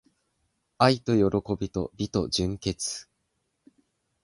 [0.79, 3.07] 愛と喜びと美と純潔